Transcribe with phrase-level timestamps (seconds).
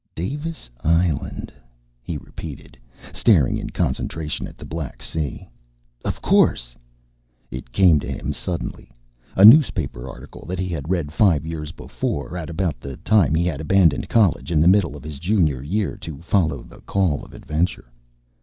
[0.15, 1.53] "Davis Island?"
[2.01, 2.75] he repeated,
[3.13, 5.47] staring in concentration at the black sea.
[6.03, 6.75] "Of course!"
[7.51, 8.89] It came to him suddenly.
[9.35, 13.45] A newspaper article that he had read five years before, at about the time he
[13.45, 17.35] had abandoned college in the middle of his junior year, to follow the call of
[17.35, 17.91] adventure.